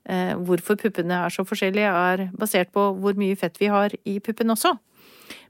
eh, 0.09 0.35
Hvorfor 0.35 0.77
puppene 0.77 1.27
er 1.27 1.31
så 1.31 1.45
forskjellige, 1.45 1.89
er 1.89 2.31
basert 2.33 2.73
på 2.73 2.95
hvor 2.99 3.15
mye 3.15 3.37
fett 3.37 3.59
vi 3.61 3.69
har 3.69 3.93
i 4.05 4.19
puppen 4.21 4.51
også. 4.51 4.79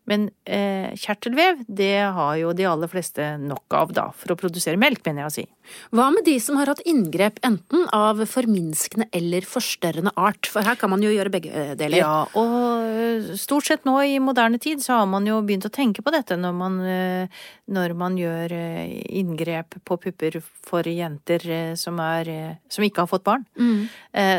Men 0.08 0.28
eh, 0.48 0.94
kjertelvev, 0.96 1.60
det 1.68 2.08
har 2.16 2.36
jo 2.40 2.54
de 2.56 2.64
aller 2.64 2.88
fleste 2.88 3.34
nok 3.42 3.76
av, 3.76 3.92
da, 3.92 4.06
for 4.16 4.32
å 4.32 4.38
produsere 4.40 4.80
melk, 4.80 5.02
mener 5.04 5.26
jeg 5.26 5.28
å 5.28 5.34
si. 5.34 5.44
Hva 5.92 6.06
med 6.14 6.24
de 6.24 6.38
som 6.40 6.56
har 6.56 6.70
hatt 6.72 6.80
inngrep 6.88 7.36
enten 7.44 7.84
av 7.92 8.22
forminskende 8.30 9.08
eller 9.12 9.44
forstørrende 9.44 10.14
art? 10.16 10.48
For 10.48 10.64
her 10.64 10.78
kan 10.80 10.94
man 10.94 11.04
jo 11.04 11.12
gjøre 11.12 11.32
begge 11.34 11.52
eh, 11.52 11.74
deler. 11.76 12.00
Ja, 12.00 12.24
og 12.40 12.86
eh, 12.88 13.28
stort 13.36 13.68
sett 13.68 13.84
nå 13.88 13.98
i 14.00 14.16
moderne 14.22 14.60
tid 14.62 14.80
så 14.84 15.02
har 15.02 15.10
man 15.12 15.28
jo 15.28 15.42
begynt 15.44 15.68
å 15.68 15.74
tenke 15.74 16.04
på 16.04 16.14
dette 16.14 16.40
når 16.40 16.56
man, 16.56 16.80
eh, 16.88 17.44
når 17.68 17.96
man 18.00 18.16
gjør 18.16 18.56
inngrep 18.56 19.76
på 19.84 20.00
pupper 20.00 20.40
for 20.40 20.88
jenter 20.88 21.44
som, 21.76 22.00
er, 22.00 22.58
som 22.72 22.84
ikke 22.86 23.04
har 23.04 23.10
fått 23.10 23.26
barn. 23.26 23.44
Mm. 23.60 23.88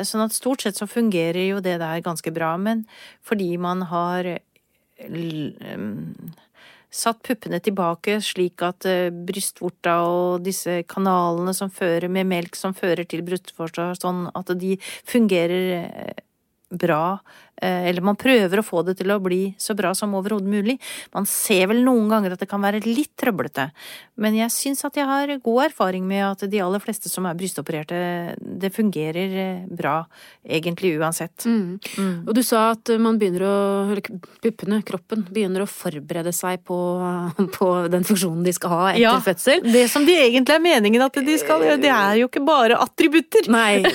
Sånn 0.07 0.23
at 0.23 0.33
stort 0.33 0.63
sett 0.65 0.79
så 0.79 0.88
fungerer 0.89 1.45
jo 1.45 1.61
det 1.63 1.77
der 1.81 2.01
ganske 2.05 2.33
bra, 2.33 2.55
men 2.57 2.83
fordi 3.25 3.51
man 3.61 3.85
har 3.91 4.31
satt 6.89 7.22
puppene 7.24 7.60
tilbake 7.62 8.18
slik 8.25 8.63
at 8.65 8.88
eh, 8.89 9.10
brystvorta 9.13 10.00
og 10.10 10.46
disse 10.46 10.82
kanalene 10.89 11.53
som 11.53 11.70
fører 11.74 12.10
med 12.12 12.27
melk 12.29 12.58
som 12.58 12.74
fører 12.74 13.06
til 13.06 13.22
brystvorta, 13.25 13.91
sånn 14.00 14.27
at 14.34 14.51
de 14.58 14.75
fungerer 15.08 15.70
eh, 15.77 16.24
bra, 16.70 17.20
eller 17.61 18.01
man 18.05 18.15
prøver 18.19 18.61
å 18.61 18.65
få 18.65 18.83
det 18.87 18.97
til 18.99 19.11
å 19.11 19.19
bli 19.23 19.53
så 19.59 19.75
bra 19.77 19.91
som 19.97 20.13
overhodet 20.17 20.47
mulig. 20.49 20.77
Man 21.15 21.25
ser 21.29 21.67
vel 21.71 21.81
noen 21.85 22.09
ganger 22.11 22.33
at 22.35 22.39
det 22.43 22.49
kan 22.51 22.61
være 22.63 22.79
litt 22.85 23.11
trøblete, 23.19 23.69
men 24.19 24.35
jeg 24.35 24.51
syns 24.51 24.83
at 24.87 24.95
jeg 24.99 25.07
har 25.07 25.31
god 25.43 25.65
erfaring 25.69 26.05
med 26.07 26.23
at 26.25 26.45
de 26.51 26.59
aller 26.63 26.81
fleste 26.83 27.09
som 27.11 27.27
er 27.29 27.37
brystopererte, 27.39 27.99
det 28.39 28.71
fungerer 28.75 29.35
eh, 29.43 29.61
bra, 29.69 29.97
egentlig 30.47 30.93
uansett. 30.99 31.45
Mm. 31.47 32.25
Og 32.27 32.33
du 32.35 32.41
sa 32.43 32.69
at 32.73 32.91
man 32.99 33.19
begynner 33.21 33.45
å, 33.47 33.55
eller 33.91 34.03
puppene, 34.43 34.81
kroppen, 34.87 35.25
begynner 35.29 35.63
å 35.63 35.69
forberede 35.69 36.33
seg 36.35 36.63
på, 36.67 36.77
på 37.57 37.69
den 37.91 38.07
funksjonen 38.07 38.43
de 38.47 38.55
skal 38.55 38.75
ha 38.75 38.81
etter 38.91 39.03
Ja. 39.03 39.15
fødsel. 39.23 39.63
Det 39.67 39.85
som 39.91 40.05
de 40.07 40.15
egentlig 40.19 40.55
er 40.57 40.63
meningen 40.63 41.03
at 41.05 41.19
de 41.23 41.37
skal 41.41 41.63
gjøre, 41.63 41.79
det 41.83 41.91
er 41.93 42.19
jo 42.21 42.27
ikke 42.31 42.43
bare 42.47 42.79
attributter. 42.79 43.47
Nei, 43.51 43.83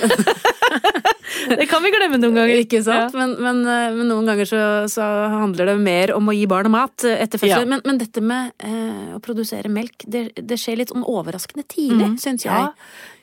Det 1.49 1.65
kan 1.69 1.83
vi 1.83 1.91
glemme 1.93 2.17
noen 2.19 2.35
ganger. 2.37 2.59
ikke 2.63 2.79
sant? 2.85 3.13
Men, 3.17 3.33
men, 3.41 3.54
eh, 3.63 3.93
men 3.95 4.09
noen 4.11 4.27
ganger 4.27 4.47
så, 4.49 4.61
så 4.91 5.05
handler 5.31 5.69
det 5.71 5.75
mer 5.85 6.11
om 6.15 6.27
å 6.27 6.33
gi 6.35 6.43
barnet 6.51 6.73
mat 6.73 7.05
eh, 7.07 7.15
etter 7.23 7.39
fødselen. 7.41 7.69
Ja. 7.69 7.71
Men, 7.77 7.83
men 7.87 7.99
dette 8.01 8.21
med 8.25 8.51
eh, 8.59 9.13
å 9.15 9.21
produsere 9.23 9.71
melk, 9.71 10.03
det, 10.11 10.27
det 10.35 10.57
skjer 10.59 10.81
litt 10.81 10.91
sånn 10.93 11.05
overraskende 11.07 11.63
tidlig, 11.71 12.09
Mm. 12.11 12.17
syns 12.21 12.43
jeg. 12.45 12.51
Ja, 12.51 12.73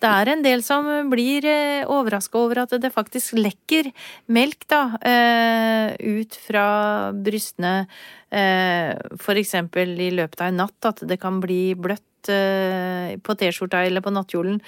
det 0.03 0.13
er 0.17 0.31
en 0.33 0.43
del 0.47 0.63
som 0.67 0.87
blir 1.13 1.45
eh, 1.47 1.83
overraska 1.87 2.41
over 2.41 2.63
at 2.65 2.73
det 2.83 2.91
faktisk 2.95 3.37
lekker 3.39 3.91
melk, 4.33 4.65
da, 4.73 4.81
eh, 5.05 5.93
ut 6.01 6.39
fra 6.47 6.65
brystene. 7.13 7.87
Eh, 8.33 8.95
for 9.21 9.37
eksempel 9.37 9.93
i 10.01 10.11
løpet 10.15 10.41
av 10.41 10.49
en 10.51 10.63
natt, 10.65 10.89
at 10.89 11.05
det 11.07 11.21
kan 11.21 11.43
bli 11.43 11.75
bløtt 11.75 12.01
på 12.23 13.35
T-skjorta 13.35 13.81
eller 13.83 13.99
på 13.99 14.13
nattkjolen 14.15 14.61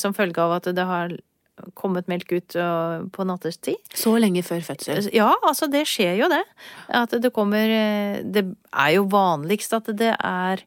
som 0.00 0.10
følge 0.16 0.42
av 0.42 0.56
at 0.56 0.64
det 0.74 0.82
har 0.88 1.12
kommet 1.78 2.08
melk 2.10 2.32
ut 2.32 2.56
på 3.14 3.26
nattestid. 3.28 3.78
Så 3.94 4.16
lenge 4.20 4.42
før 4.46 4.64
fødsel. 4.66 5.08
Ja, 5.14 5.30
altså 5.42 5.68
det 5.70 5.84
skjer 5.88 6.18
jo 6.22 6.28
det. 6.32 6.42
At 6.88 7.14
det 7.22 7.32
kommer 7.34 7.68
Det 8.24 8.44
er 8.72 8.90
jo 8.96 9.06
vanligst 9.10 9.74
at 9.76 9.90
det 9.98 10.14
er 10.16 10.64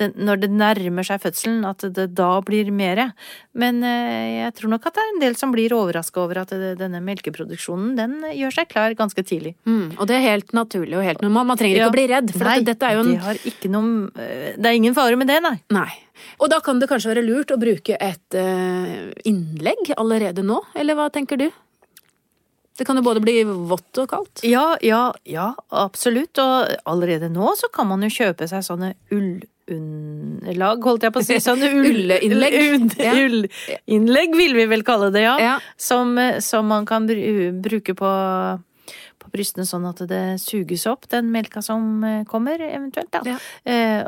det, 0.00 0.08
når 0.18 0.40
det 0.42 0.48
nærmer 0.50 1.06
seg 1.06 1.20
fødselen, 1.22 1.64
at 1.68 1.84
det 1.94 2.08
da 2.18 2.28
blir 2.42 2.70
mere. 2.74 3.08
Men 3.54 3.78
eh, 3.86 4.44
jeg 4.44 4.54
tror 4.58 4.72
nok 4.74 4.88
at 4.90 4.96
det 4.96 5.02
er 5.04 5.12
en 5.14 5.20
del 5.22 5.36
som 5.38 5.52
blir 5.54 5.74
overraska 5.76 6.22
over 6.24 6.40
at 6.42 6.54
det, 6.54 6.72
denne 6.80 7.00
melkeproduksjonen 7.06 7.92
den 7.98 8.16
gjør 8.34 8.56
seg 8.58 8.70
klar 8.72 8.96
ganske 8.98 9.22
tidlig. 9.26 9.54
Mm, 9.68 9.94
og 9.98 10.06
det 10.10 10.16
er 10.18 10.26
helt 10.26 10.54
naturlig 10.56 10.98
og 10.98 11.06
helt 11.06 11.22
normalt. 11.22 11.52
Man 11.54 11.60
trenger 11.60 11.78
ikke 11.78 11.86
Ja. 11.86 11.92
å 11.92 11.96
bli 11.98 12.06
redd, 12.10 12.32
for 12.34 12.44
Nei, 12.50 12.58
dette 12.66 12.88
er 12.90 12.98
jo 12.98 13.04
en 13.06 13.12
det 13.14 13.22
har 13.24 13.42
ikke 13.52 13.70
noe 13.70 13.90
eh, 14.18 14.54
Det 14.58 14.66
er 14.70 14.78
ingen 14.80 14.94
fare 14.98 15.16
med 15.20 15.30
det, 15.30 15.40
nei. 15.44 15.56
Nei. 15.74 15.90
Og 16.42 16.48
da 16.50 16.58
kan 16.64 16.78
det 16.82 16.88
kanskje 16.90 17.10
være 17.14 17.26
lurt 17.26 17.50
å 17.54 17.58
bruke 17.60 17.96
et 18.00 18.34
eh, 18.38 19.12
innlegg 19.30 19.94
allerede 19.98 20.42
nå, 20.46 20.60
eller 20.74 20.98
hva 20.98 21.10
tenker 21.14 21.38
du? 21.38 21.48
Det 22.74 22.82
kan 22.88 22.98
jo 22.98 23.04
både 23.06 23.20
bli 23.22 23.36
vått 23.46 24.00
og 24.02 24.08
kaldt. 24.10 24.40
Ja, 24.42 24.72
ja, 24.82 25.12
ja, 25.30 25.52
absolutt. 25.70 26.34
Og 26.42 26.72
allerede 26.90 27.28
nå 27.30 27.52
så 27.54 27.68
kan 27.70 27.86
man 27.86 28.02
jo 28.02 28.10
kjøpe 28.10 28.48
seg 28.50 28.64
sånne 28.66 28.94
ullunderlag, 29.70 30.84
holdt 30.84 31.06
jeg 31.06 31.14
på 31.14 31.22
å 31.22 31.26
si. 31.26 31.38
Sånne 31.46 31.70
ull, 31.72 31.88
Ulleinnlegg. 31.90 32.56
Ull- 32.60 32.90
Ja. 33.04 33.14
ull 33.16 33.48
vil 34.36 34.54
vi 34.58 34.66
vel 34.70 34.84
kalle 34.86 35.10
det, 35.14 35.22
ja. 35.26 35.36
Ja. 35.40 35.54
Som, 35.76 36.16
som 36.44 36.66
man 36.70 36.86
kan 36.86 37.08
bru- 37.08 37.52
bruke 37.64 37.94
på 37.98 38.10
brystene 39.34 39.66
sånn 39.66 39.86
at 39.88 40.02
det 40.08 40.22
suges 40.42 40.86
opp, 40.90 41.08
den 41.12 41.30
melka 41.34 41.62
som 41.64 42.04
eh, 42.06 42.22
kommer, 42.28 42.60
eventuelt, 42.62 43.10
da. 43.14 43.22
Ja. 43.26 43.38
Eh, 43.66 44.04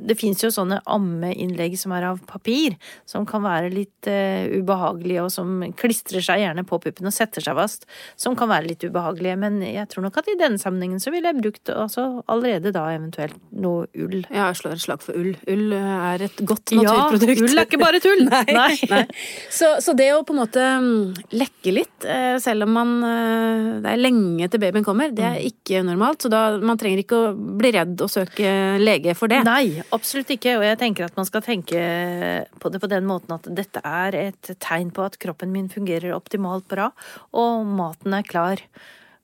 det 0.00 0.16
fins 0.20 0.42
jo 0.44 0.52
sånne 0.54 0.80
ammeinnlegg 0.90 1.76
som 1.80 1.94
er 1.96 2.08
av 2.12 2.20
papir, 2.28 2.76
som 3.08 3.26
kan 3.28 3.44
være 3.44 3.72
litt 3.74 4.08
eh, 4.10 4.46
ubehagelige, 4.60 5.24
og 5.26 5.32
som 5.34 5.64
klistrer 5.78 6.24
seg 6.24 6.44
gjerne 6.44 6.64
på 6.68 6.80
puppen 6.82 7.10
og 7.10 7.14
setter 7.14 7.44
seg 7.44 7.58
fast, 7.58 7.88
som 8.20 8.36
kan 8.38 8.50
være 8.52 8.70
litt 8.70 8.86
ubehagelige. 8.86 9.38
Men 9.40 9.60
jeg 9.66 9.88
tror 9.90 10.06
nok 10.06 10.20
at 10.22 10.30
i 10.30 10.38
denne 10.40 10.60
sammenhengen 10.62 11.02
så 11.02 11.12
ville 11.14 11.32
jeg 11.32 11.42
brukt 11.42 11.72
altså, 11.74 12.06
allerede 12.30 12.74
da 12.76 12.86
eventuelt 12.94 13.38
noe 13.50 13.88
ull. 13.98 14.22
Ja, 14.28 14.50
jeg 14.50 14.60
slår 14.62 14.76
et 14.76 14.84
slag 14.84 15.04
for 15.04 15.18
ull. 15.18 15.34
Ull 15.50 15.74
er 15.76 16.26
et 16.28 16.42
godt 16.46 16.74
naturprodukt. 16.76 17.34
Ja, 17.40 17.48
ull 17.50 17.64
er 17.64 17.68
ikke 17.68 17.82
bare 17.82 18.02
tull! 18.02 18.26
Nei. 18.30 18.74
Nei. 18.90 19.04
Så, 19.52 19.74
så 19.82 19.94
det 19.98 20.10
å 20.14 20.22
på 20.26 20.34
en 20.34 20.42
måte 20.42 20.64
mm, 20.82 21.30
lekke 21.34 21.74
litt, 21.74 22.08
selv 22.42 22.66
om 22.66 22.74
man 22.76 22.92
det 23.00 23.90
er 23.90 24.00
lenge 24.00 24.19
til 24.50 24.60
babyen 24.62 24.84
kommer, 24.84 25.10
det 25.14 25.24
Mm. 25.24 25.34
er 25.34 25.46
ikke 25.48 25.82
normalt. 25.84 26.22
Så 26.22 26.30
da, 26.30 26.58
man 26.58 26.78
trenger 26.78 27.02
ikke 27.02 27.18
å 27.18 27.34
bli 27.34 27.72
redd 27.72 28.00
og 28.00 28.10
søke 28.10 28.78
lege 28.78 29.14
for 29.14 29.28
det. 29.28 29.44
Nei, 29.44 29.82
absolutt 29.92 30.30
ikke. 30.30 30.58
Og 30.58 30.64
jeg 30.64 30.78
tenker 30.78 31.04
at 31.04 31.16
man 31.16 31.26
skal 31.26 31.42
tenke 31.42 32.46
på 32.58 32.70
det 32.70 32.80
på 32.80 32.88
den 32.88 33.06
måten 33.06 33.34
at 33.34 33.48
dette 33.48 33.80
er 33.84 34.14
et 34.14 34.54
tegn 34.58 34.90
på 34.90 35.04
at 35.04 35.18
kroppen 35.18 35.52
min 35.52 35.68
fungerer 35.68 36.14
optimalt 36.14 36.66
bra, 36.68 36.92
og 37.32 37.66
maten 37.66 38.14
er 38.14 38.22
klar. 38.22 38.58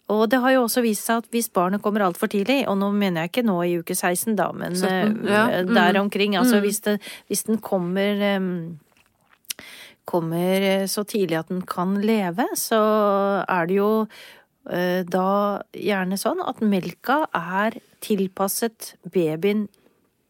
Og 0.09 0.29
det 0.31 0.39
har 0.39 0.53
jo 0.55 0.63
også 0.69 0.85
vist 0.85 1.07
seg 1.09 1.25
at 1.25 1.31
hvis 1.35 1.49
barnet 1.51 1.83
kommer 1.83 2.05
altfor 2.07 2.31
tidlig, 2.31 2.69
og 2.71 2.79
nå 2.79 2.93
mener 2.95 3.25
jeg 3.25 3.33
ikke 3.33 3.47
nå 3.49 3.57
i 3.67 3.79
uke 3.81 3.95
16 3.95 4.37
da, 4.39 4.53
men 4.55 4.77
17, 4.79 5.27
ja. 5.27 5.47
mm. 5.65 5.75
der 5.75 5.93
mm. 5.99 6.01
omkring, 6.05 6.37
altså 6.37 6.61
hvis, 6.63 6.81
det, 6.81 7.01
hvis 7.27 7.43
den 7.49 7.59
kommer 7.59 8.37
um, 8.37 8.79
kommer 10.07 10.63
eh, 10.63 10.87
så 10.87 11.03
tidlig 11.05 11.41
at 11.41 11.51
den 11.51 11.65
kan 11.67 11.99
leve, 11.99 12.47
så 12.55 12.79
er 13.43 13.67
det 13.67 13.81
jo 13.81 13.91
eh, 14.05 14.07
da 14.67 15.63
gjerne 15.73 16.17
sånn 16.19 16.41
at 16.43 16.59
melka 16.61 17.21
er 17.39 17.77
tilpasset 18.03 18.95
babyen 19.15 19.69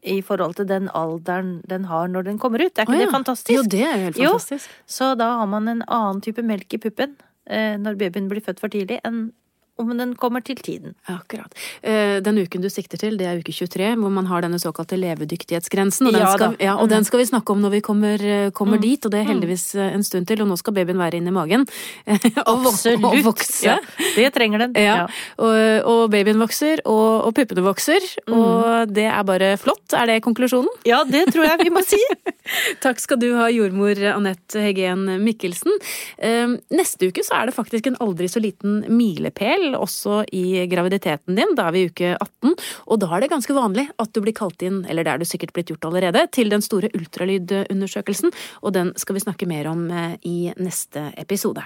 i 0.07 0.19
forhold 0.21 0.55
til 0.59 0.67
den 0.69 0.85
alderen 0.95 1.55
den 1.67 1.87
har 1.89 2.07
når 2.07 2.27
den 2.29 2.37
kommer 2.39 2.61
ut. 2.63 2.77
Er 2.77 2.85
ikke 2.85 2.93
Å, 2.95 2.99
det 3.01 3.09
fantastisk? 3.11 3.55
Jo, 3.57 3.63
det 3.67 3.81
er 3.83 3.95
jo 3.97 4.03
helt 4.05 4.19
Jo. 4.21 4.29
fantastisk. 4.37 4.69
Så 4.87 5.09
da 5.19 5.31
har 5.39 5.47
man 5.51 5.67
en 5.67 5.81
annen 5.87 6.21
type 6.21 6.43
melk 6.45 6.73
i 6.73 6.77
puppen. 6.77 7.15
eh, 7.49 7.77
når 7.79 7.95
babyen 7.97 8.27
blir 8.29 8.41
født 8.43 8.59
for 8.59 8.67
tidlig, 8.69 8.99
enn 9.07 9.31
om 9.77 9.91
den 9.97 10.15
kommer 10.15 10.41
til 10.45 10.55
tiden. 10.57 10.95
Akkurat. 11.09 11.53
Eh, 11.81 12.19
Den 12.21 12.37
uken 12.41 12.61
du 12.61 12.69
sikter 12.69 12.97
til, 12.97 13.17
det 13.17 13.27
er 13.27 13.39
uke 13.39 13.53
23, 13.53 13.95
hvor 14.01 14.11
man 14.11 14.25
har 14.25 14.41
denne 14.41 14.59
såkalte 14.59 14.97
levedyktighetsgrensen. 14.99 16.07
Og 16.07 16.13
den, 16.13 16.21
Ja 16.21 16.33
skal, 16.33 16.55
ja, 16.59 16.75
og 16.75 16.87
Mm. 16.87 16.89
den 16.89 17.03
skal 17.05 17.19
vi 17.19 17.25
snakke 17.25 17.51
om 17.51 17.61
når 17.61 17.69
vi 17.71 17.81
kommer, 17.81 18.17
kommer 18.51 18.77
mm. 18.77 18.81
dit, 18.81 19.05
og 19.05 19.11
det 19.11 19.19
er 19.21 19.29
heldigvis 19.31 19.75
eh, 19.75 19.93
en 19.93 20.03
stund 20.03 20.27
til. 20.27 20.41
Og 20.41 20.47
nå 20.47 20.57
skal 20.57 20.73
babyen 20.73 20.97
være 20.97 21.17
inni 21.21 21.31
magen. 21.31 21.65
Absolutt. 22.07 23.03
og 23.11 23.23
vokse. 23.23 23.65
Ja, 23.65 23.77
det 24.15 24.33
trenger 24.33 24.65
den. 24.65 24.73
Ja, 24.75 25.07
og, 25.37 25.55
og 25.85 26.11
babyen 26.11 26.39
vokser, 26.41 26.81
og, 26.85 27.27
og 27.27 27.35
puppene 27.37 27.63
vokser. 27.65 28.01
Og 28.27 28.89
det 28.93 29.05
er 29.09 29.23
bare 29.27 29.57
flott. 29.57 29.85
Er 29.93 30.05
det 30.07 30.21
konklusjonen? 30.25 30.69
ja, 30.85 31.03
det 31.07 31.27
tror 31.33 31.45
jeg 31.45 31.59
vi 31.63 31.69
må 31.73 31.81
si. 31.85 31.99
Takk 32.83 32.99
skal 32.99 33.19
du 33.19 33.29
ha, 33.37 33.47
jordmor 33.51 33.99
Anette 34.13 34.61
Heggen 34.63 35.05
Mikkelsen. 35.23 35.73
Eh, 36.17 36.55
Neste 36.73 37.09
uke 37.11 37.23
så 37.25 37.41
er 37.41 37.49
det 37.49 37.55
faktisk 37.55 37.87
en 37.87 37.97
aldri 38.03 38.27
så 38.31 38.41
liten 38.43 38.81
milepæl 38.91 39.66
også 39.75 40.21
i 40.31 40.63
graviditeten 40.71 41.35
din. 41.37 41.55
Da 41.57 41.67
er 41.67 41.75
vi 41.75 41.83
i 41.83 41.89
uke 41.91 42.13
18, 42.15 42.55
og 42.87 43.01
da 43.03 43.11
er 43.11 43.25
det 43.25 43.31
ganske 43.33 43.57
vanlig 43.57 43.87
at 43.99 44.13
du 44.13 44.21
blir 44.23 44.35
kalt 44.37 44.63
inn, 44.63 44.83
eller 44.87 45.03
det 45.03 45.13
er 45.13 45.19
du 45.19 45.27
sikkert 45.27 45.53
blitt 45.55 45.73
gjort 45.73 45.89
allerede, 45.89 46.27
til 46.31 46.53
den 46.53 46.63
store 46.63 46.91
ultralydundersøkelsen, 46.95 48.31
og 48.61 48.77
den 48.77 48.93
skal 48.99 49.17
vi 49.17 49.25
snakke 49.25 49.49
mer 49.49 49.71
om 49.73 49.89
eh, 49.91 50.15
i 50.27 50.37
neste 50.55 51.11
episode. 51.17 51.65